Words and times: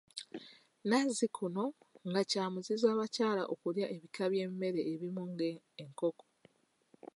Nazzikuno 0.89 1.63
nga 2.09 2.21
kya 2.31 2.43
muzizo 2.53 2.85
abakyala 2.93 3.43
okulya 3.53 3.85
ebika 3.95 4.23
by'emmere 4.31 4.81
ebimu 4.93 5.21
nga 5.31 5.47
enkoko. 5.83 6.25